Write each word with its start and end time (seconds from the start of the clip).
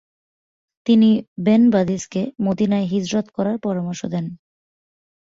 তিনি 0.85 1.09
বেন 1.37 1.61
বাদিসকে 1.69 2.21
মদীনায় 2.45 2.87
হিজরত 2.87 3.27
করার 3.29 3.57
পরামর্শ 3.59 4.01
দেন। 4.05 4.25